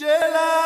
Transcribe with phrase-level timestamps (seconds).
[0.00, 0.57] Jela!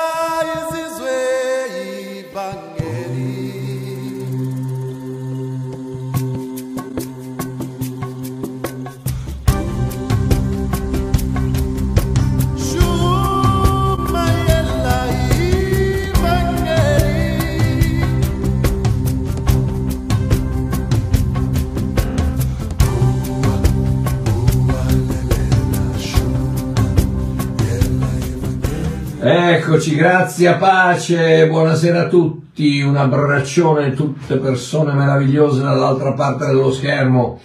[29.95, 37.41] Grazie pace, buonasera a tutti, un abbraccione tutte persone meravigliose dall'altra parte dello schermo,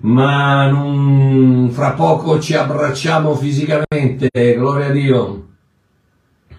[0.00, 5.46] ma non- fra poco ci abbracciamo fisicamente, gloria a Dio.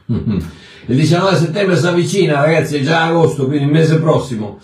[0.07, 4.57] Il 19 settembre si avvicina, ragazzi, è già agosto, quindi il mese prossimo.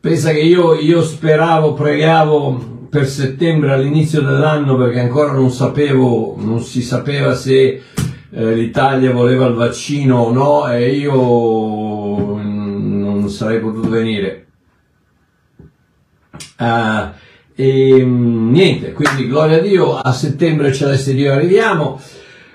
[0.00, 6.60] Pensa che io, io speravo, pregavo per settembre all'inizio dell'anno perché ancora non sapevo, non
[6.60, 7.82] si sapeva se
[8.32, 14.46] eh, l'Italia voleva il vaccino o no e io mm, non sarei potuto venire.
[16.56, 17.12] Ah,
[17.54, 22.00] e mm, niente, quindi gloria a Dio, a settembre celeste Dio arriviamo.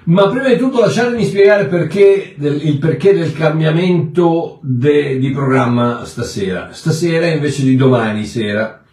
[0.06, 6.06] Ma prima di tutto lasciatemi spiegare perché del- il perché del cambiamento de- di programma
[6.06, 6.70] stasera.
[6.72, 8.84] Stasera invece di domani sera.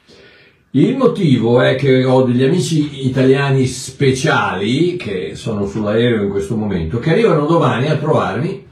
[0.74, 6.98] Il motivo è che ho degli amici italiani speciali che sono sull'aereo in questo momento,
[6.98, 8.66] che arrivano domani a trovarmi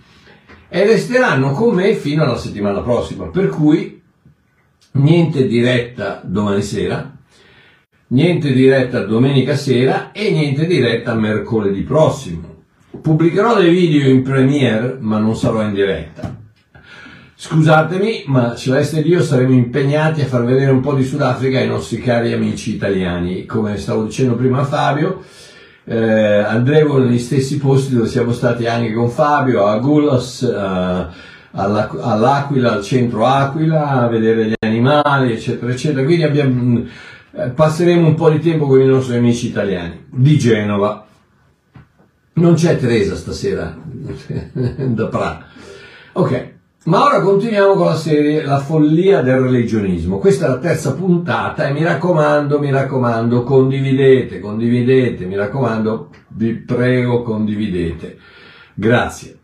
[0.71, 3.27] e resteranno con me fino alla settimana prossima.
[3.27, 4.01] Per cui
[4.93, 7.19] niente diretta domani sera,
[8.07, 12.65] niente diretta domenica sera e niente diretta mercoledì prossimo.
[12.99, 16.40] Pubblicherò dei video in premiere, ma non sarò in diretta.
[17.43, 21.67] Scusatemi, ma Celeste ed io saremo impegnati a far vedere un po' di Sudafrica ai
[21.67, 23.47] nostri cari amici italiani.
[23.47, 25.23] Come stavo dicendo prima a Fabio,
[25.85, 30.55] eh, andremo negli stessi posti dove siamo stati anche con Fabio, a Gulas, eh,
[31.53, 36.05] alla- all'Aquila, al centro Aquila, a vedere gli animali, eccetera, eccetera.
[36.05, 36.83] Quindi abbiamo,
[37.37, 41.07] eh, passeremo un po' di tempo con i nostri amici italiani di Genova.
[42.35, 45.43] Non c'è Teresa stasera da Pra.
[46.13, 50.19] Ok, ma ora continuiamo con la serie La follia del religionismo.
[50.19, 56.55] Questa è la terza puntata e mi raccomando, mi raccomando, condividete, condividete, mi raccomando, vi
[56.55, 58.17] prego, condividete.
[58.73, 59.39] Grazie.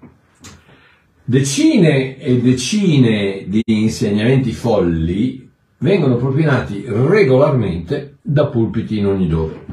[1.22, 5.46] Decine e decine di insegnamenti folli
[5.78, 9.64] vengono propinati regolarmente da pulpiti in ogni dove.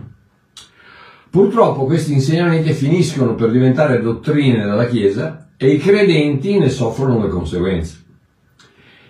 [1.29, 7.29] Purtroppo questi insegnamenti finiscono per diventare dottrine della Chiesa e i credenti ne soffrono le
[7.29, 8.03] conseguenze.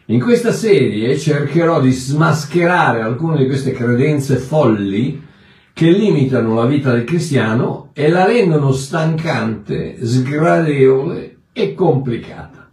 [0.06, 5.26] In questa serie cercherò di smascherare alcune di queste credenze folli
[5.74, 12.70] che limitano la vita del cristiano e la rendono stancante, sgradevole e complicata.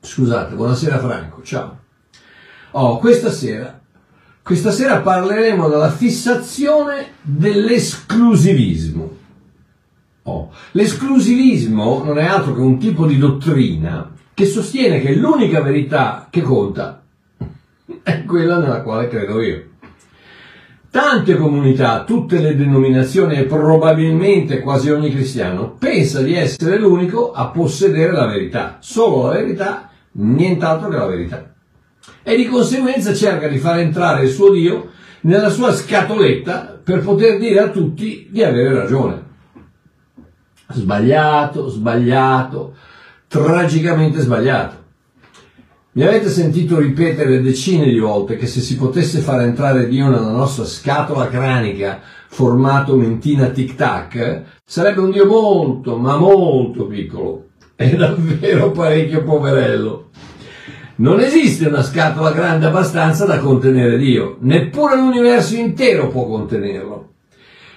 [0.00, 1.78] Scusate, buonasera Franco, ciao.
[2.72, 3.80] Oh, questa sera
[4.42, 9.11] questa sera parleremo della fissazione dell'esclusivismo.
[10.24, 16.28] Oh, l'esclusivismo non è altro che un tipo di dottrina che sostiene che l'unica verità
[16.30, 17.02] che conta
[18.02, 19.64] è quella nella quale credo io.
[20.90, 27.48] Tante comunità, tutte le denominazioni e probabilmente quasi ogni cristiano pensa di essere l'unico a
[27.48, 31.52] possedere la verità, solo la verità, nient'altro che la verità
[32.22, 34.90] e di conseguenza cerca di far entrare il suo Dio
[35.22, 39.30] nella sua scatoletta per poter dire a tutti di avere ragione.
[40.78, 42.74] Sbagliato, sbagliato,
[43.28, 44.80] tragicamente sbagliato.
[45.94, 50.30] Mi avete sentito ripetere decine di volte che se si potesse far entrare Dio nella
[50.30, 57.48] nostra scatola cranica formato mentina tic tac, sarebbe un Dio molto, ma molto piccolo.
[57.76, 60.08] È davvero parecchio poverello.
[60.96, 67.11] Non esiste una scatola grande abbastanza da contenere Dio, neppure l'universo intero può contenerlo.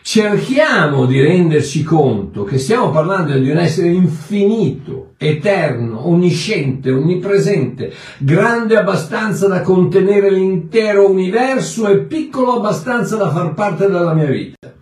[0.08, 8.78] Cerchiamo di renderci conto che stiamo parlando di un essere infinito, eterno, onnisciente, onnipresente, grande
[8.78, 14.74] abbastanza da contenere l'intero universo e piccolo abbastanza da far parte della mia vita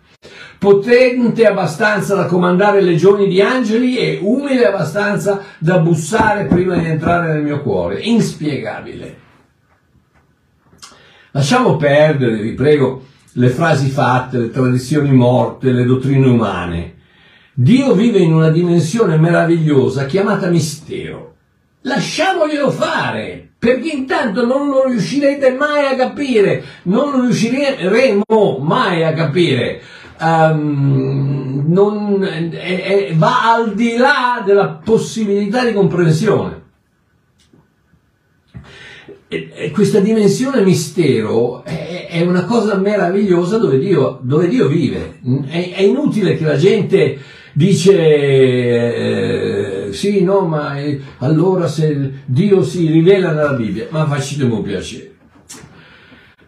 [0.57, 7.31] potente abbastanza da comandare legioni di angeli e umile abbastanza da bussare prima di entrare
[7.33, 7.99] nel mio cuore.
[8.01, 9.17] Inspiegabile.
[11.31, 16.93] Lasciamo perdere, vi prego, le frasi fatte, le tradizioni morte, le dottrine umane.
[17.53, 21.35] Dio vive in una dimensione meravigliosa chiamata mistero.
[21.81, 29.81] Lasciamoglielo fare, perché intanto non lo riuscirete mai a capire, non riusciremo mai a capire.
[30.19, 36.62] Ehm, non- è- è- va al di là della possibilità di comprensione.
[39.33, 45.19] E- questa dimensione mistero è, è una cosa meravigliosa dove Dio, dove Dio vive.
[45.47, 47.17] È, è inutile che la gente
[47.53, 47.95] dice
[49.87, 54.63] eh, sì, no, ma eh, allora se Dio si rivela nella Bibbia, ma facciamo un
[54.63, 55.11] piacere.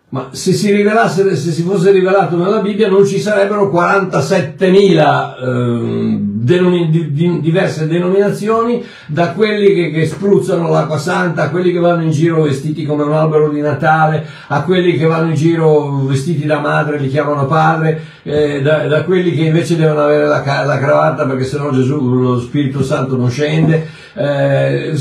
[0.10, 6.90] Ma se si se si fosse rivelato nella Bibbia non ci sarebbero 47.000 ehm, denomi-
[6.90, 12.04] di- di- diverse denominazioni, da quelli che, che spruzzano l'acqua santa, a quelli che vanno
[12.04, 16.46] in giro vestiti come un albero di Natale, a quelli che vanno in giro vestiti
[16.46, 20.78] da madre, li chiamano padre, eh, da, da quelli che invece devono avere la, la
[20.78, 24.94] cravatta perché sennò Gesù, lo Spirito Santo non scende, eh,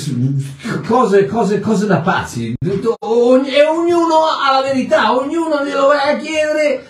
[0.86, 2.54] cose, cose, cose da pazzi.
[2.64, 6.84] E ognuno ha la verità, ognuno glielo vai a chiedere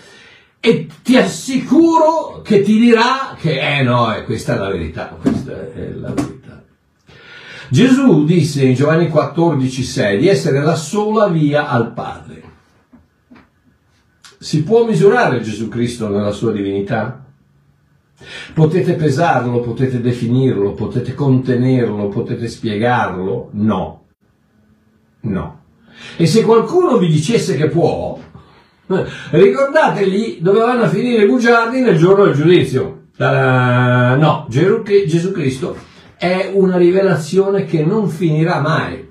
[1.05, 5.91] ti assicuro che ti dirà che eh no, eh, questa è la verità, questa è
[5.91, 6.63] la verità.
[7.69, 12.43] Gesù disse in Giovanni 14,6 di essere la sola via al Padre.
[14.39, 17.23] Si può misurare Gesù Cristo nella sua divinità?
[18.55, 23.49] Potete pesarlo, potete definirlo, potete contenerlo, potete spiegarlo?
[23.51, 24.05] No.
[25.19, 25.59] No.
[26.17, 28.19] E se qualcuno vi dicesse che può,
[29.31, 33.03] ricordategli dove vanno a finire i bugiardi nel giorno del giudizio.
[33.17, 35.75] No, Gesù Cristo
[36.17, 39.03] è una rivelazione che non finirà mai.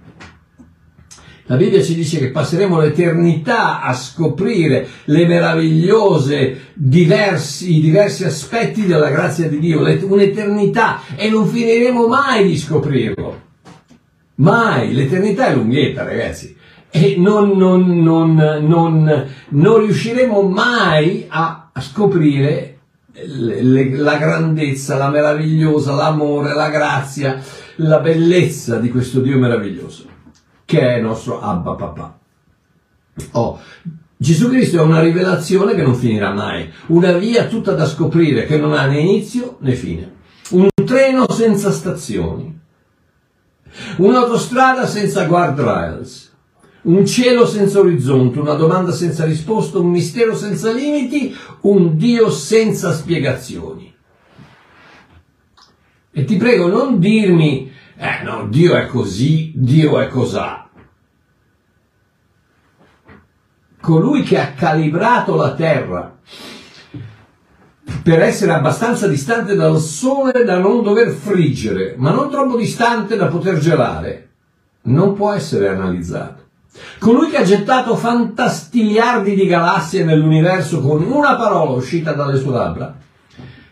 [1.46, 8.86] La Bibbia ci dice che passeremo l'eternità a scoprire le meravigliose, diversi, i diversi aspetti
[8.86, 13.42] della grazia di Dio, un'eternità e non finiremo mai di scoprirlo.
[14.36, 16.56] Mai, l'eternità è lunghetta ragazzi
[16.96, 18.00] e non, non-
[18.62, 22.78] non- non- riusciremo mai a scoprire
[23.26, 27.42] la grandezza, la meravigliosa, l'amore, la grazia,
[27.76, 30.04] la bellezza di questo Dio meraviglioso
[30.64, 32.18] che è il nostro Abba Papà.
[33.32, 33.58] Oh,
[34.16, 38.56] Gesù Cristo è una rivelazione che non finirà mai, una via tutta da scoprire che
[38.56, 40.12] non ha né inizio né fine,
[40.50, 42.56] un treno senza stazioni,
[43.96, 46.23] un'autostrada senza guardrails,
[46.84, 52.92] un cielo senza orizzonte, una domanda senza risposta, un mistero senza limiti, un Dio senza
[52.92, 53.92] spiegazioni.
[56.10, 60.68] E ti prego, non dirmi, eh no, Dio è così, Dio è cosà.
[63.80, 66.18] Colui che ha calibrato la terra
[68.02, 73.26] per essere abbastanza distante dal sole da non dover friggere, ma non troppo distante da
[73.26, 74.30] poter gelare,
[74.82, 76.43] non può essere analizzato.
[76.98, 82.96] Colui che ha gettato fantastiliardi di galassie nell'universo con una parola uscita dalle sue labbra,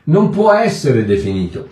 [0.04, 1.68] non può essere definito.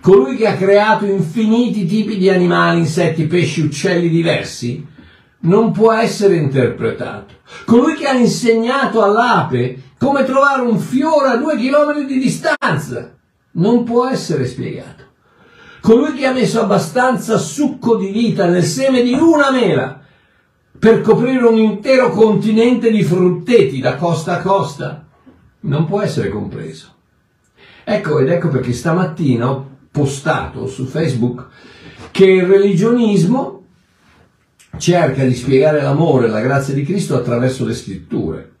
[0.00, 4.86] Colui che ha creato infiniti tipi di animali, insetti, pesci, uccelli diversi,
[5.40, 7.34] non può essere interpretato.
[7.64, 13.14] Colui che ha insegnato all'ape come trovare un fiore a due chilometri di distanza,
[13.52, 15.04] non può essere spiegato.
[15.86, 20.00] Colui che ha messo abbastanza succo di vita nel seme di una mela
[20.76, 25.06] per coprire un intero continente di frutteti da costa a costa,
[25.60, 26.92] non può essere compreso.
[27.84, 31.46] Ecco, ed ecco perché stamattina ho postato su Facebook
[32.10, 33.66] che il religionismo
[34.78, 38.54] cerca di spiegare l'amore e la grazia di Cristo attraverso le scritture,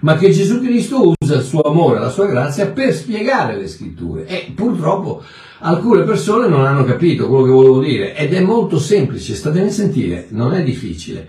[0.00, 3.68] ma che Gesù Cristo usa il suo amore e la sua grazia per spiegare le
[3.68, 4.26] scritture.
[4.26, 5.22] E purtroppo
[5.66, 9.72] alcune persone non hanno capito quello che volevo dire ed è molto semplice, statemi a
[9.72, 11.28] sentire, non è difficile.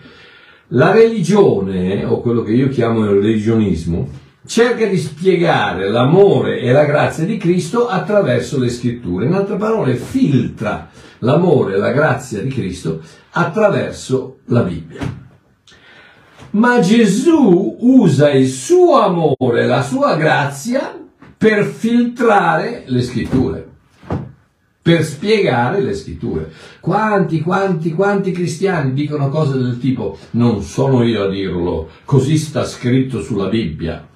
[0.70, 4.08] La religione, o quello che io chiamo il religionismo,
[4.46, 9.26] cerca di spiegare l'amore e la grazia di Cristo attraverso le scritture.
[9.26, 10.90] In altre parole, filtra
[11.20, 13.02] l'amore e la grazia di Cristo
[13.32, 15.24] attraverso la Bibbia.
[16.52, 20.98] Ma Gesù usa il suo amore la sua grazia
[21.38, 23.65] per filtrare le scritture,
[24.86, 26.52] per spiegare le scritture.
[26.80, 32.64] Quanti, quanti, quanti cristiani dicono cose del tipo non sono io a dirlo, così sta
[32.66, 34.08] scritto sulla Bibbia.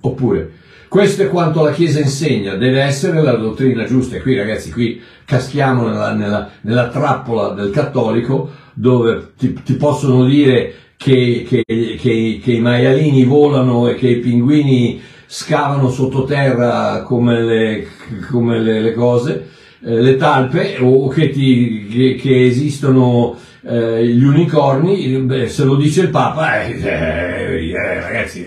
[0.00, 0.50] Oppure,
[0.88, 4.16] questo è quanto la Chiesa insegna, deve essere la dottrina giusta.
[4.16, 10.26] E qui ragazzi, qui caschiamo nella, nella- nella trappola del cattolico dove ti, ti possono
[10.26, 11.64] dire che, che-
[11.98, 17.86] che- che i maialini volano e che i pinguini scavano sottoterra come le,
[18.30, 19.48] come le, le cose,
[19.82, 25.76] eh, le talpe, o che, ti- che- che esistono eh, gli unicorni, beh, se lo
[25.76, 28.44] dice il Papa, eh, eh, eh, ragazzi,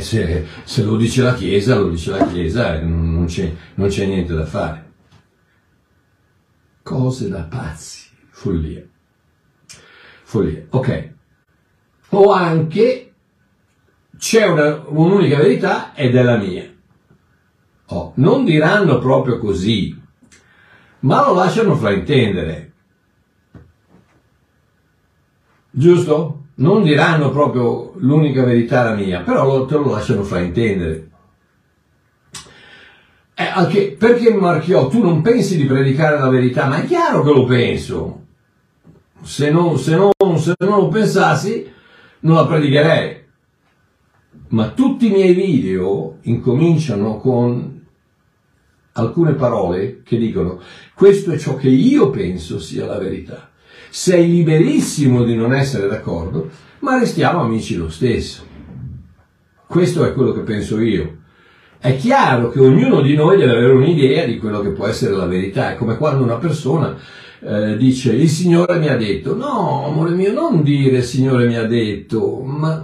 [0.00, 4.34] se, se, lo dice la Chiesa, lo dice la Chiesa, non c'è, non c'è niente
[4.34, 4.84] da fare.
[6.82, 8.82] Cose da pazzi, follia.
[10.22, 11.10] Follia, ok.
[12.10, 13.12] O anche
[14.18, 16.64] c'è una, un'unica verità ed è la mia.
[17.86, 19.96] Oh, non diranno proprio così,
[21.00, 22.72] ma lo lasciano fraintendere.
[25.70, 26.44] Giusto?
[26.54, 31.10] Non diranno proprio l'unica verità la mia, però te lo lasciano fraintendere.
[33.34, 37.30] Eh, anche, perché Marchiò, tu non pensi di predicare la verità, ma è chiaro che
[37.30, 38.24] lo penso.
[39.20, 41.70] Se non, se non, se non lo pensassi,
[42.20, 43.24] non la predicherei.
[44.48, 47.75] Ma tutti i miei video incominciano con
[48.96, 50.60] alcune parole che dicono
[50.94, 53.50] questo è ciò che io penso sia la verità.
[53.90, 56.50] Sei liberissimo di non essere d'accordo,
[56.80, 58.44] ma restiamo amici lo stesso.
[59.66, 61.18] Questo è quello che penso io.
[61.78, 65.26] È chiaro che ognuno di noi deve avere un'idea di quello che può essere la
[65.26, 65.72] verità.
[65.72, 66.96] È come quando una persona
[67.40, 69.34] eh, dice il Signore mi ha detto.
[69.34, 72.82] No, amore mio, non dire il Signore mi ha detto, ma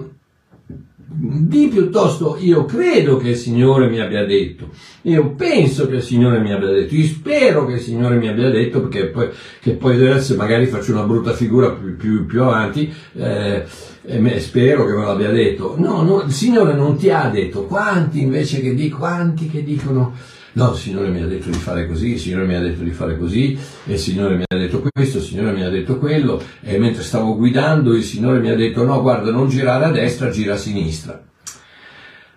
[1.15, 4.71] di piuttosto io credo che il Signore mi abbia detto,
[5.03, 8.51] io penso che il Signore mi abbia detto, io spero che il Signore mi abbia
[8.51, 9.29] detto, perché poi,
[9.61, 13.65] che poi adesso magari faccio una brutta figura più, più, più avanti, eh,
[14.05, 15.75] e spero che me l'abbia detto.
[15.79, 20.15] No, no, il Signore non ti ha detto, quanti invece che dicono, quanti che dicono
[20.55, 22.91] No, il Signore mi ha detto di fare così, il Signore mi ha detto di
[22.91, 26.79] fare così, il Signore mi ha detto questo, il Signore mi ha detto quello, e
[26.79, 30.55] mentre stavo guidando il Signore mi ha detto no, guarda, non girare a destra, gira
[30.55, 31.25] a sinistra.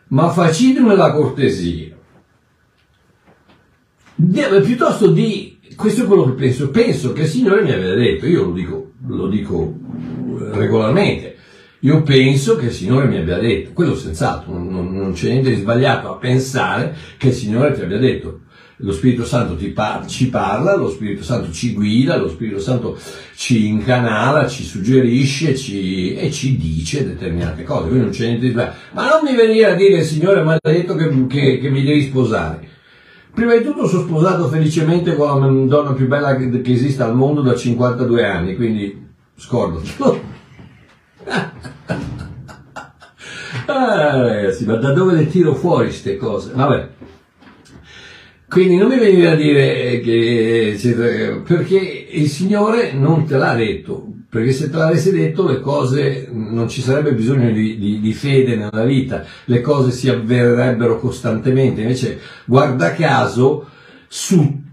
[0.07, 1.93] Ma facitemi la cortesia.
[4.63, 8.45] Piuttosto di, questo è quello che penso, penso che il Signore mi aveva detto, io
[8.45, 9.77] lo dico, lo dico
[10.53, 11.34] regolarmente,
[11.85, 15.61] io penso che il Signore mi abbia detto, quello senz'altro, non, non c'è niente di
[15.61, 18.39] sbagliato a pensare che il Signore ti abbia detto.
[18.77, 22.97] Lo Spirito Santo par- ci parla, lo Spirito Santo ci guida, lo Spirito Santo
[23.35, 27.83] ci incanala, ci suggerisce ci, e ci dice determinate cose.
[27.83, 28.75] Quindi non c'è niente di sbagliato.
[28.93, 31.83] Ma non mi venire a dire il Signore mi ha detto che, che, che mi
[31.83, 32.67] devi sposare.
[33.31, 37.15] Prima di tutto sono sposato felicemente con la donna più bella che, che esiste al
[37.15, 40.33] mondo da 52 anni, quindi scordatelo.
[43.65, 46.51] ah, ragazzi, ma da dove le tiro fuori queste cose?
[46.53, 46.89] Vabbè.
[48.47, 54.51] Quindi non mi veniva a dire che perché il Signore non te l'ha detto, perché
[54.51, 58.85] se te l'avesse detto le cose non ci sarebbe bisogno di, di, di, fede nella
[58.85, 63.67] vita, le cose si avvererebbero costantemente, invece guarda caso
[64.07, 64.63] su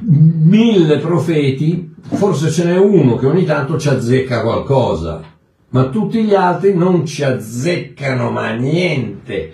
[0.00, 5.31] mille profeti forse ce n'è uno che ogni tanto ci azzecca qualcosa
[5.72, 9.52] ma tutti gli altri non ci azzeccano ma niente.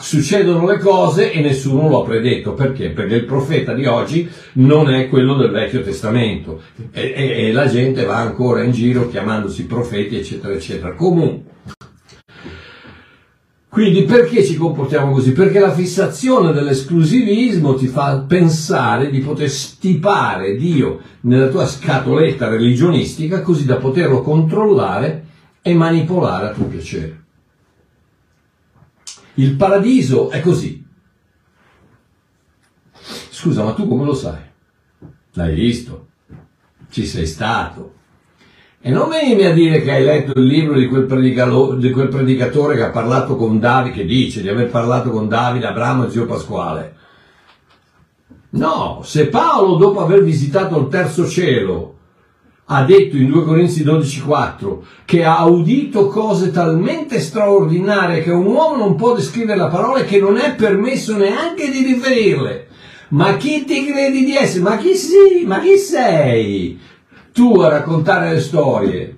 [0.00, 2.54] Succedono le cose e nessuno lo ha predetto.
[2.54, 2.90] Perché?
[2.90, 7.66] Perché il profeta di oggi non è quello del Vecchio Testamento e, e, e la
[7.66, 10.94] gente va ancora in giro chiamandosi profeti, eccetera, eccetera.
[10.94, 11.56] Comunque,
[13.68, 15.32] quindi perché ci comportiamo così?
[15.32, 23.42] Perché la fissazione dell'esclusivismo ti fa pensare di poter stipare Dio nella tua scatoletta religionistica
[23.42, 25.26] così da poterlo controllare
[25.62, 27.24] e manipolare a tuo piacere.
[29.34, 30.84] Il paradiso è così.
[33.30, 34.40] Scusa, ma tu come lo sai?
[35.32, 36.08] L'hai visto?
[36.90, 37.94] Ci sei stato?
[38.80, 41.06] E non venimi a dire che hai letto il libro di quel,
[41.78, 45.66] di quel, predicatore che ha parlato con Davide, che dice di aver parlato con Davide,
[45.66, 46.96] Abramo e zio Pasquale.
[48.50, 51.97] No, se Paolo dopo aver visitato il terzo cielo
[52.70, 58.76] ha detto in 2 Corinzi 12,4 che ha udito cose talmente straordinarie che un uomo
[58.76, 62.66] non può descrivere la parola e che non è permesso neanche di riferirle.
[63.10, 64.62] Ma chi ti credi di essere?
[64.62, 65.46] Ma chi sei?
[65.46, 66.78] Ma chi sei?
[67.32, 69.16] Tu a raccontare le storie.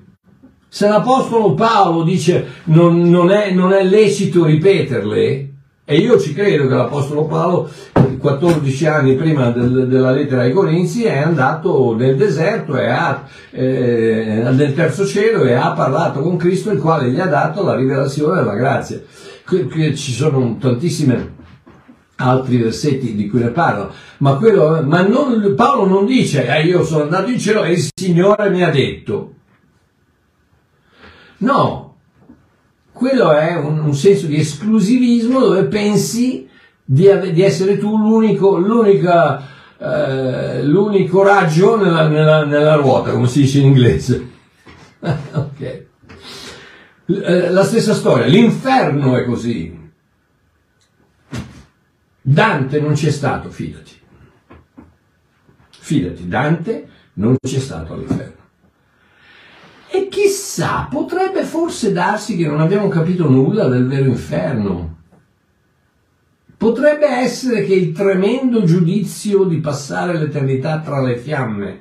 [0.69, 5.50] Se l'Apostolo Paolo dice non, non, è, non è lecito ripeterle,
[5.91, 7.69] e io ci credo che l'Apostolo Paolo,
[8.21, 14.73] 14 anni prima del, della lettera ai Corinzi, è andato nel deserto ha, eh, nel
[14.73, 18.55] terzo cielo e ha parlato con Cristo, il quale gli ha dato la rivelazione della
[18.55, 19.03] grazia.
[19.45, 21.35] Qui, qui ci sono tantissime
[22.15, 26.85] altri versetti di cui ne parlo, ma, quello, ma non, Paolo non dice eh, io
[26.85, 29.33] sono andato in cielo e il Signore mi ha detto.
[31.39, 31.90] No,
[33.01, 36.47] quello è un, un senso di esclusivismo dove pensi
[36.85, 39.43] di, di essere tu l'unico, l'unica
[39.79, 44.29] eh, l'unico raggio nella, nella- nella ruota, come si dice in inglese.
[45.01, 45.85] ok.
[47.07, 49.79] Eh, la stessa storia, l'inferno è così.
[52.21, 53.93] Dante non c'è stato, fidati.
[55.71, 58.40] Fidati, Dante non c'è stato all'inferno.
[59.93, 64.99] E chissà, potrebbe forse darsi che non abbiamo capito nulla del vero inferno.
[66.57, 71.81] Potrebbe essere che il tremendo giudizio di passare l'eternità tra le fiamme,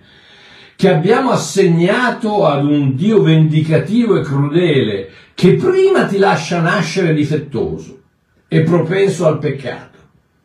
[0.75, 7.99] che abbiamo assegnato ad un Dio vendicativo e crudele, che prima ti lascia nascere difettoso
[8.47, 9.97] e propenso al peccato,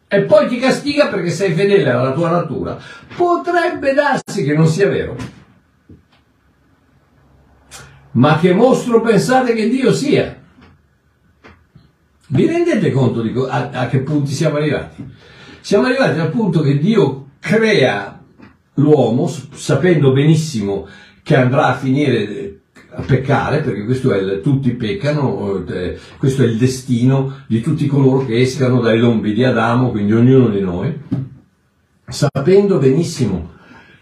[0.06, 2.76] e poi ti castiga perché sei fedele alla tua natura,
[3.16, 5.33] potrebbe darsi che non sia vero.
[8.14, 10.42] Ma che mostro pensate che Dio sia?
[12.28, 15.04] Vi rendete conto di a, a che punti siamo arrivati?
[15.60, 18.20] Siamo arrivati al punto che Dio crea
[18.74, 20.86] l'uomo sapendo benissimo
[21.22, 26.42] che andrà a finire eh, a peccare, perché questo è il, tutti peccano, eh, questo
[26.42, 30.60] è il destino di tutti coloro che escano dai lombi di Adamo, quindi ognuno di
[30.60, 30.92] noi,
[32.06, 33.52] sapendo benissimo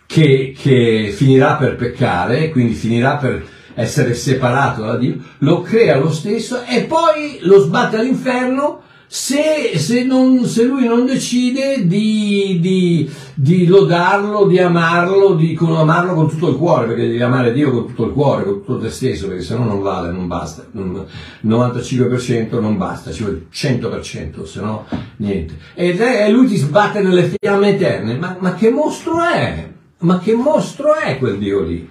[0.04, 6.11] che, che finirà per peccare, quindi finirà per essere separato da Dio, lo crea lo
[6.11, 13.11] stesso e poi lo sbatte all'inferno se, se non- se lui non decide di, di-
[13.35, 17.71] di lodarlo, di amarlo, di con- amarlo con tutto il cuore, perché devi amare Dio
[17.73, 20.64] con tutto il cuore, con tutto te stesso, perché sennò non vale, non basta.
[20.71, 21.05] Non-
[21.43, 24.87] 95% non basta, ci vuole il 100%, se no
[25.17, 25.59] niente.
[25.75, 28.14] E lui ti sbatte nelle fiamme eterne.
[28.17, 29.69] Ma, ma che mostro è?
[29.99, 31.87] Ma che mostro è quel Dio lì?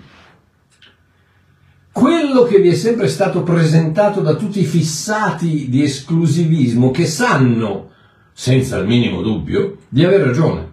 [1.91, 7.89] Quello che vi è sempre stato presentato da tutti i fissati di esclusivismo che sanno,
[8.31, 10.69] senza il minimo dubbio, di aver ragione.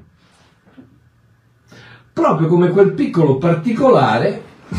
[2.12, 4.42] Proprio come quel piccolo particolare,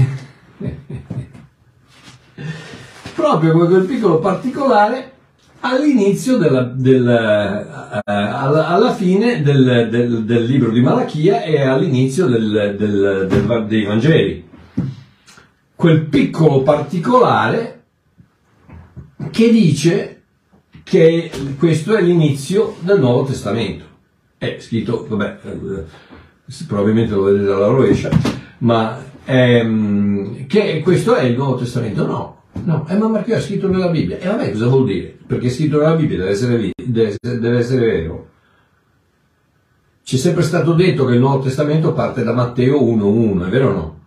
[3.16, 5.14] proprio come quel piccolo particolare
[5.62, 13.66] all'inizio della, del, eh, alla, fine del, del- del libro di Malachia e all'inizio del-
[13.68, 14.49] dei Vangeli
[15.80, 17.84] quel piccolo particolare
[19.32, 20.24] che dice
[20.84, 23.86] che questo è l'inizio del Nuovo Testamento.
[24.38, 25.84] È scritto, vabbè, eh,
[26.68, 28.10] probabilmente lo vedete alla rovescia,
[28.58, 32.06] ma ehm, che questo è il Nuovo Testamento.
[32.06, 34.20] No, no, eh, ma perché è scritto nella Bibbia?
[34.20, 35.18] E vabbè, cosa vuol dire?
[35.26, 38.28] Perché è scritto nella Bibbia deve essere, deve essere- vero.
[40.04, 43.70] Ci è sempre stato detto che il Nuovo Testamento parte da Matteo 1.1, è vero
[43.70, 43.99] o no?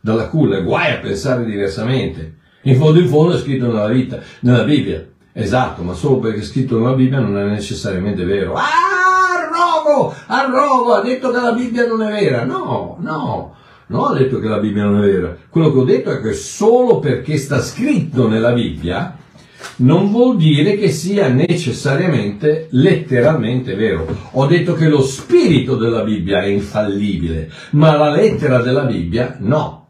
[0.00, 2.36] Dalla culla, guai a pensare diversamente.
[2.62, 5.06] In fondo in fondo è scritto nella vita, nella Bibbia.
[5.32, 8.54] Esatto, ma solo perché è scritto nella Bibbia non è necessariamente vero.
[8.54, 8.64] Ah,
[9.88, 12.44] arrogo, arrogo, ha detto che la Bibbia non è vera.
[12.44, 13.54] No, no,
[13.86, 15.36] non ho detto che la Bibbia non è vera.
[15.48, 19.16] Quello che ho detto è che solo perché sta scritto nella Bibbia
[19.76, 24.06] non vuol dire che sia necessariamente letteralmente vero.
[24.32, 29.87] Ho detto che lo spirito della Bibbia è infallibile, ma la lettera della Bibbia no.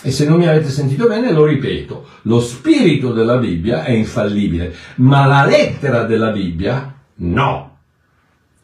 [0.00, 4.72] E se non mi avete sentito bene lo ripeto, lo spirito della Bibbia è infallibile,
[4.96, 7.78] ma la lettera della Bibbia no.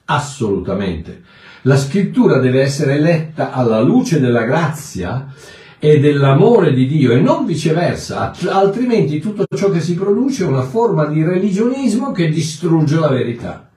[0.05, 1.23] Assolutamente.
[1.63, 5.33] La scrittura deve essere letta alla luce della grazia
[5.81, 10.47] e dell'amore di Dio e non viceversa, alt- altrimenti tutto ciò che si produce è
[10.47, 13.69] una forma di religionismo che distrugge la verità.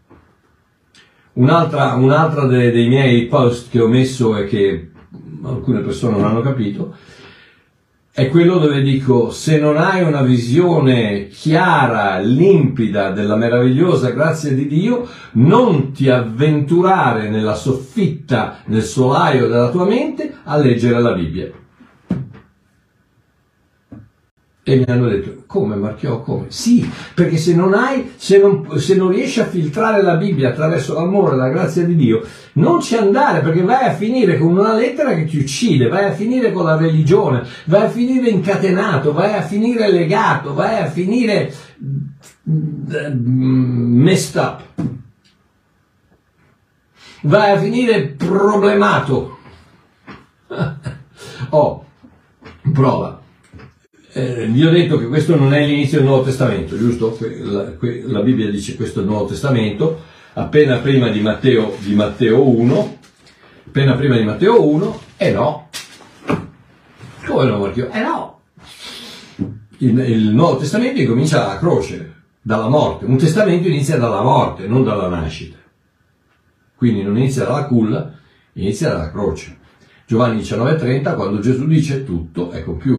[1.34, 4.92] Un'altra, un'altra de- dei miei post che ho messo e che
[5.44, 6.96] alcune persone non hanno capito
[8.18, 14.66] è quello dove dico se non hai una visione chiara, limpida della meravigliosa grazia di
[14.66, 21.52] Dio, non ti avventurare nella soffitta, nel solaio della tua mente a leggere la Bibbia.
[24.70, 26.48] E mi hanno detto, come Marchiò, come?
[26.50, 30.94] Sì, perché se non hai, se non, se non riesci a filtrare la Bibbia attraverso
[30.94, 32.22] l'amore la grazia di Dio,
[32.56, 36.12] non ci andare perché vai a finire con una lettera che ti uccide, vai a
[36.12, 41.50] finire con la religione, vai a finire incatenato, vai a finire legato, vai a finire
[42.50, 44.64] mm, messed up,
[47.22, 49.38] vai a finire problemato.
[51.52, 51.86] oh,
[52.74, 53.22] prova.
[54.18, 57.16] Eh, vi ho detto che questo non è l'inizio del Nuovo Testamento, giusto?
[57.44, 57.72] La,
[58.06, 60.02] la Bibbia dice questo è il Nuovo Testamento,
[60.34, 62.98] appena prima di Matteo, di Matteo 1,
[63.68, 65.70] appena prima di Matteo 1, e no.
[67.28, 67.92] Come no, Marchio?
[67.92, 68.40] Eh no.
[69.78, 73.06] Il, il Nuovo Testamento incomincia dalla croce, dalla morte.
[73.06, 75.58] Un testamento inizia dalla morte, non dalla nascita.
[76.76, 78.14] Quindi non inizia dalla culla,
[78.54, 79.58] inizia dalla croce.
[80.08, 82.97] Giovanni 19:30, quando Gesù dice tutto è compiuto.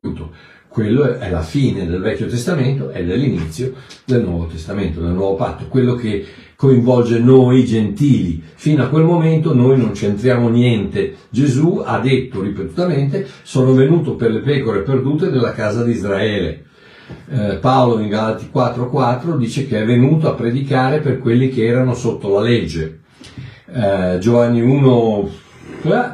[0.79, 3.73] Quello è la fine del Vecchio Testamento ed è l'inizio
[4.05, 8.41] del Nuovo Testamento, del Nuovo Patto, quello che coinvolge noi gentili.
[8.55, 11.17] Fino a quel momento noi non c'entriamo niente.
[11.31, 16.67] Gesù ha detto ripetutamente, sono venuto per le pecore perdute della casa di Israele.
[17.29, 21.95] Eh, Paolo in Galati 4:4 dice che è venuto a predicare per quelli che erano
[21.95, 23.01] sotto la legge.
[23.67, 25.48] Eh, Giovanni 1 eh,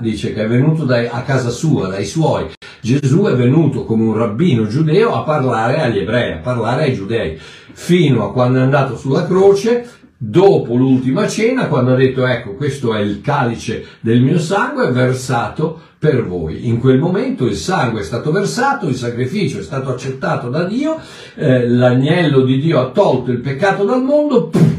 [0.01, 2.47] dice che è venuto dai- a casa sua, dai suoi.
[2.81, 7.39] Gesù è venuto come un rabbino giudeo a parlare agli ebrei, a parlare ai giudei,
[7.73, 12.95] fino a quando è andato sulla croce, dopo l'ultima cena, quando ha detto ecco questo
[12.95, 16.69] è il calice del mio sangue versato per voi.
[16.69, 20.99] In quel momento il sangue è stato versato, il sacrificio è stato accettato da Dio,
[21.35, 24.74] eh, l'agnello di Dio ha tolto il peccato dal mondo, pum,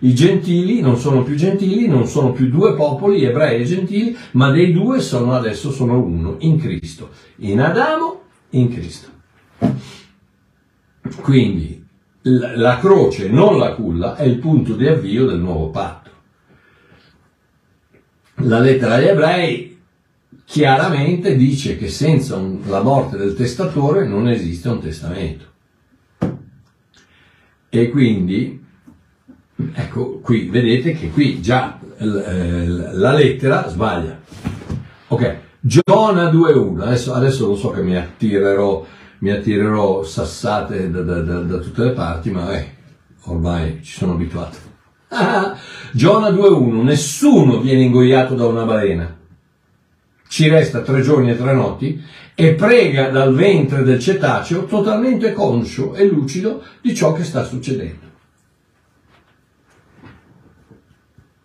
[0.00, 4.50] i gentili non sono più gentili, non sono più due popoli, ebrei e gentili, ma
[4.50, 7.10] dei due sono adesso sono uno, in Cristo.
[7.36, 9.08] In Adamo, in Cristo.
[11.20, 11.84] Quindi
[12.22, 16.10] la croce, non la culla, è il punto di avvio del nuovo patto.
[18.42, 19.78] La lettera agli ebrei
[20.44, 25.46] chiaramente dice che senza un- la morte del testatore non esiste un testamento.
[27.68, 28.64] E quindi
[29.74, 34.20] Ecco, qui vedete che qui già eh, la lettera sbaglia.
[35.08, 38.86] Ok, Giona 2.1, adesso, adesso lo so che mi attirerò,
[39.18, 42.68] mi attirerò sassate da, da- da- da tutte le parti, ma eh,
[43.24, 44.58] ormai ci sono abituato.
[45.08, 45.56] Ah,
[45.92, 49.16] Giona 2.1, nessuno viene ingoiato da una balena.
[50.28, 52.00] Ci resta tre giorni e tre notti
[52.34, 58.06] e prega dal ventre del cetaceo totalmente conscio e lucido di ciò che sta succedendo.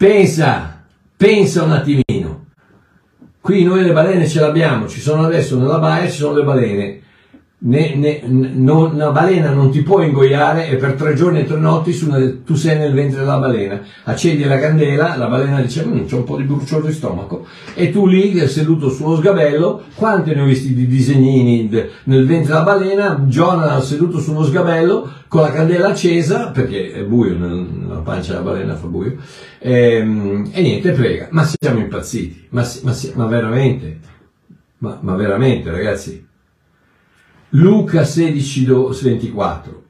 [0.04, 0.84] Pensa,
[1.16, 2.48] pensa un attimino.
[3.40, 7.03] Qui noi le balene ce l'abbiamo, ci sono adesso nella baia, ci sono le balene.
[7.66, 11.58] Ne- ne- non- una balena non ti può ingoiare e per tre giorni e tre
[11.58, 13.80] notti una- tu sei nel ventre della balena.
[14.04, 17.90] Accendi la candela, la balena dice "Mm, c'è un po' di bruciore di stomaco e
[17.90, 21.70] tu lì seduto sullo sgabello, quanti ne ho visti di disegnini
[22.04, 27.38] nel ventre della balena, Jonah seduto sullo sgabello con la candela accesa perché è buio
[27.38, 29.16] nella pancia della balena fa buio
[29.60, 31.30] Ehm, e niente prega.
[31.32, 34.00] Ma siamo impazziti, ma, ma ma veramente,
[34.80, 36.32] ma, ma veramente ragazzi.
[37.56, 39.82] Luca 16, do- 24.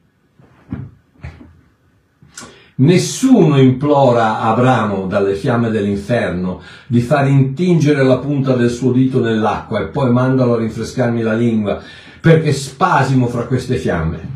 [2.75, 9.79] Nessuno implora Abramo dalle fiamme dell'inferno di far intingere la punta del suo dito nell'acqua
[9.79, 11.81] e poi mandalo a rinfrescarmi la lingua
[12.19, 14.31] perché spasimo fra queste fiamme.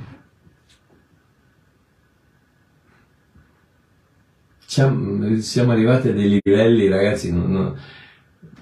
[4.66, 7.76] Siamo arrivati a dei livelli, ragazzi, non- non-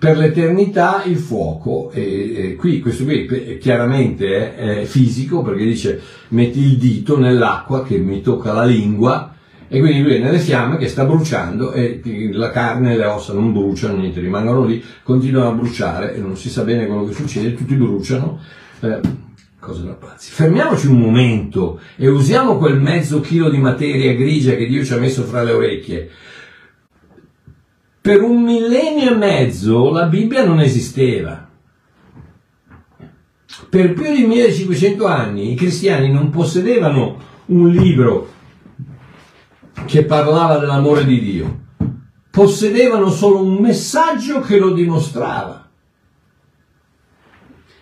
[0.06, 6.00] per l'eternità il fuoco, e, e qui questo qui chiaramente è, è fisico perché dice
[6.28, 9.34] metti il dito nell'acqua che mi tocca la lingua
[9.68, 12.02] e quindi lui è nelle fiamme che sta bruciando e
[12.34, 16.38] la carne e le ossa non bruciano, niente, rimangono lì, continuano a bruciare e non
[16.38, 18.40] si sa bene quello che succede, tutti bruciano.
[18.82, 19.00] Eh.
[20.18, 24.98] Fermiamoci un momento e usiamo quel mezzo chilo di materia grigia che Dio ci ha
[24.98, 26.10] messo fra le orecchie.
[28.06, 31.50] Per un millennio e mezzo la Bibbia non esisteva.
[33.68, 38.32] Per più di 1500 anni i cristiani non possedevano un libro
[39.88, 41.62] che parlava dell'amore di Dio,
[42.30, 45.68] possedevano solo un messaggio che lo dimostrava.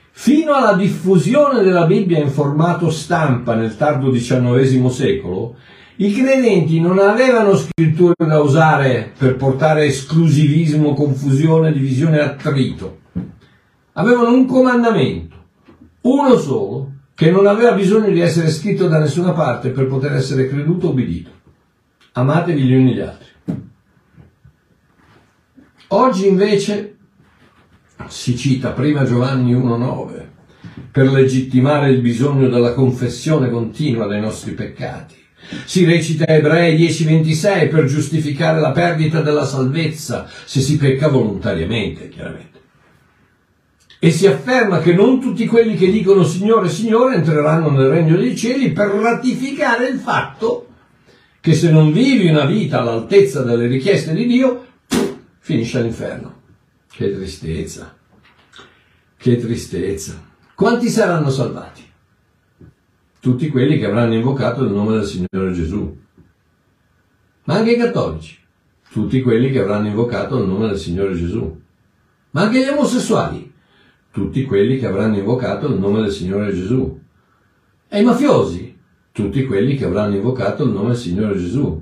[0.10, 5.58] Fino alla diffusione della Bibbia in formato stampa nel tardo XIX secolo,
[6.04, 13.00] i credenti non avevano scritture da usare per portare esclusivismo, confusione, divisione attrito.
[13.94, 15.36] Avevano un comandamento,
[16.02, 20.50] uno solo, che non aveva bisogno di essere scritto da nessuna parte per poter essere
[20.50, 21.30] creduto o obbedito.
[22.12, 23.28] Amatevi gli uni gli altri.
[25.88, 26.98] Oggi invece
[28.08, 30.26] si cita prima Giovanni 1.9
[30.92, 35.22] per legittimare il bisogno della confessione continua dei nostri peccati.
[35.66, 42.62] Si recita Ebrei 10.26 per giustificare la perdita della salvezza se si pecca volontariamente, chiaramente.
[44.00, 48.36] E si afferma che non tutti quelli che dicono Signore, Signore entreranno nel regno dei
[48.36, 50.68] cieli per ratificare il fatto
[51.40, 54.66] che se non vivi una vita all'altezza delle richieste di Dio,
[55.40, 56.42] finisce all'inferno.
[56.90, 57.94] Che tristezza,
[59.18, 60.22] che tristezza.
[60.56, 61.83] Quanti saranno salvati?
[63.24, 65.98] Tutti quelli che avranno invocato il nome del Signore Gesù.
[67.46, 68.38] Ma anche i cattolici.
[68.92, 71.62] tutti quelli che avranno invocato il nome del Signore Gesù.
[72.32, 73.50] Ma anche gli omosessuali,
[74.12, 77.00] tutti quelli che avranno invocato il nome del Signore Gesù.
[77.88, 78.78] E i mafiosi,
[79.14, 81.82] tutti quelli che avranno invocato il nome del Signore Gesù.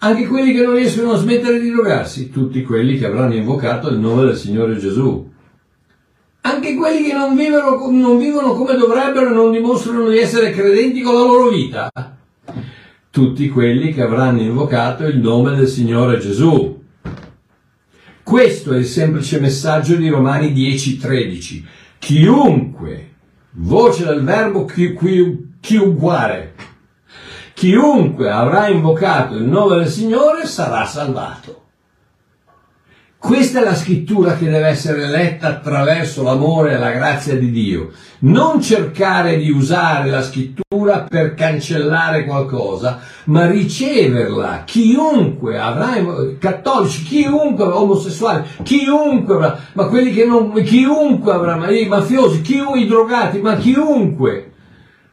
[0.00, 3.98] Anche quelli che non riescono a smettere di drogarsi, tutti quelli che avranno invocato il
[3.98, 5.32] nome del Signore Gesù.
[6.46, 11.02] Anche quelli che non vivono, non vivono come dovrebbero e non dimostrano di essere credenti
[11.02, 11.90] con la loro vita.
[13.10, 16.80] Tutti quelli che avranno invocato il nome del Signore Gesù.
[18.22, 21.64] Questo è il semplice messaggio di Romani 10:13.
[21.98, 23.14] Chiunque,
[23.54, 26.54] voce del verbo chi, chi, chiunque,
[27.54, 31.65] chiunque avrà invocato il nome del Signore sarà salvato.
[33.18, 37.90] Questa è la scrittura che deve essere letta attraverso l'amore e la grazia di Dio.
[38.20, 44.62] Non cercare di usare la scrittura per cancellare qualcosa, ma riceverla.
[44.64, 45.94] Chiunque avrà,
[46.38, 52.86] cattolici, chiunque, omosessuali, chiunque avrà, ma quelli che non, chiunque avrà, i mafiosi, chiunque, i
[52.86, 54.52] drogati, ma chiunque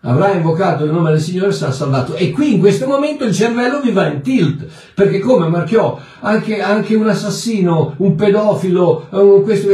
[0.06, 2.16] avrà invocato il nome del Signore sarà salvato.
[2.16, 6.62] E qui in questo momento il cervello vi va in tilt, perché come Marchiò, anche,
[6.62, 9.70] anche un assassino, un pedofilo, un questo,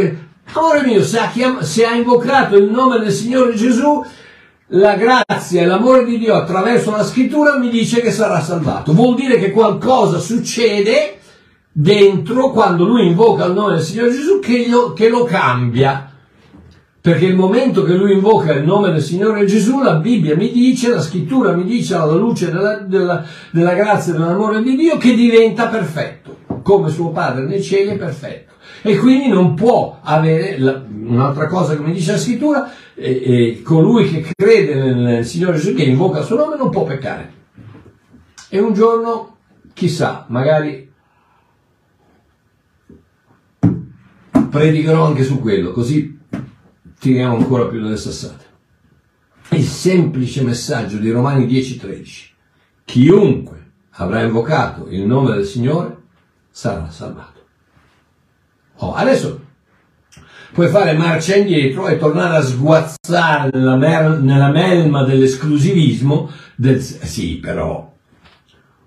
[0.54, 4.04] amore mio, se ha, chiam- se ha invocato il nome del Signore Gesù,
[4.74, 8.94] la grazia e l'amore di Dio attraverso la scrittura mi dice che sarà salvato.
[8.94, 11.18] Vuol dire che qualcosa succede
[11.72, 16.09] dentro quando lui invoca il nome del Signore Gesù che lo, che lo cambia.
[17.02, 20.90] Perché il momento che lui invoca il nome del Signore Gesù, la Bibbia mi dice,
[20.90, 25.14] la scrittura mi dice alla luce della, della, della grazia e dell'amore di Dio che
[25.14, 28.56] diventa perfetto, come suo Padre nei cieli è perfetto.
[28.82, 33.62] E quindi non può avere, la, un'altra cosa che mi dice la scrittura, eh, eh,
[33.62, 37.32] colui che crede nel Signore Gesù, che invoca il suo nome, non può peccare.
[38.50, 39.38] E un giorno,
[39.74, 40.92] chissà, magari
[44.50, 46.19] predicherò anche su quello, così
[47.00, 48.46] tiriamo ancora più delle sassate.
[49.52, 52.28] Il semplice messaggio di Romani 10:13.
[52.86, 55.98] Chiunque avrà invocato il nome del Signore
[56.52, 57.40] sarà salvato.
[58.78, 59.48] Oh, adesso
[60.54, 67.38] puoi fare marcia indietro e tornare a sguazzare nella, mer- nella melma dell'esclusivismo del sì,
[67.38, 67.88] però.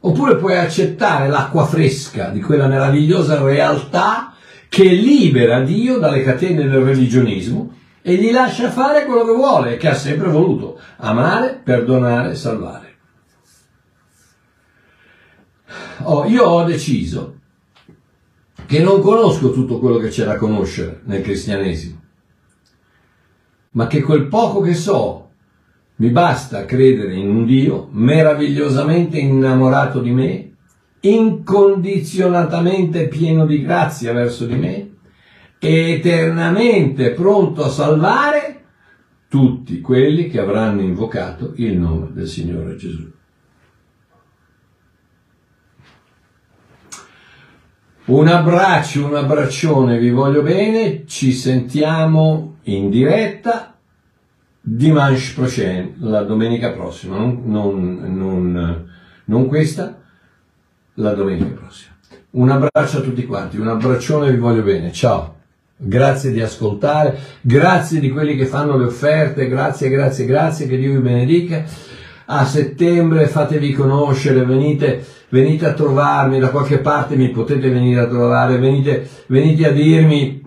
[0.04, 4.34] Oppure puoi accettare l'acqua fresca di quella meravigliosa realtà
[4.68, 9.88] che libera Dio dalle catene del religionismo e gli lascia fare quello che vuole che
[9.88, 12.90] ha sempre voluto, amare, perdonare, salvare.
[16.02, 17.38] Oh, io ho deciso
[18.66, 22.00] che non conosco tutto quello che c'è da conoscere nel cristianesimo,
[23.70, 25.28] ma che quel poco che so
[25.96, 30.50] mi basta credere in un Dio meravigliosamente innamorato di me,
[31.00, 34.91] incondizionatamente pieno di grazia verso di me,
[35.64, 38.64] eternamente pronto a salvare
[39.28, 43.08] tutti quelli che avranno invocato il nome del Signore Gesù.
[48.06, 53.78] Un abbraccio, un abbraccione, vi voglio bene, ci sentiamo in diretta
[54.60, 58.90] dimanche prochain, la domenica prossima, non, non, non,
[59.26, 60.02] non questa,
[60.94, 61.94] la domenica prossima.
[62.30, 65.40] Un abbraccio a tutti quanti, un abbraccione, vi voglio bene, ciao.
[65.84, 70.92] Grazie di ascoltare, grazie di quelli che fanno le offerte, grazie, grazie, grazie, che Dio
[70.92, 71.64] vi benedica.
[72.26, 78.06] A settembre fatevi conoscere, venite, venite a trovarmi, da qualche parte mi potete venire a
[78.06, 80.40] trovare, venite, venite a dirmi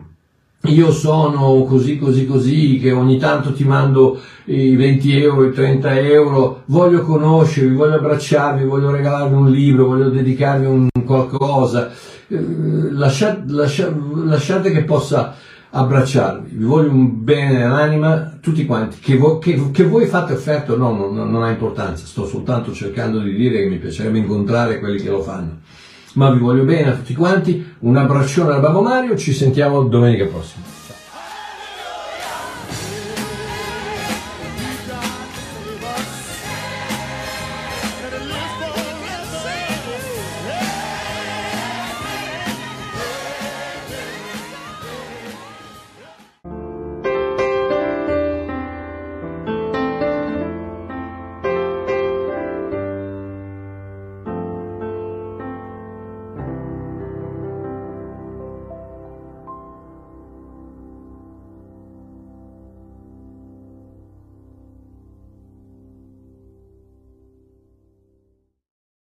[0.67, 5.99] io sono così, così, così, che ogni tanto ti mando i 20 euro, i 30
[5.99, 11.91] euro, voglio conoscervi, voglio abbracciarvi, voglio regalarvi un libro, voglio dedicarvi un qualcosa,
[12.27, 15.35] lasciate, lasciate, lasciate che possa
[15.69, 20.71] abbracciarvi, vi voglio un bene nell'anima, tutti quanti, che, vo, che, che voi fate offerte
[20.71, 24.79] o no, non, non ha importanza, sto soltanto cercando di dire che mi piacerebbe incontrare
[24.79, 25.59] quelli che lo fanno.
[26.13, 30.25] Ma vi voglio bene a tutti quanti, un abbraccione al Babbo Mario, ci sentiamo domenica
[30.25, 30.74] prossima.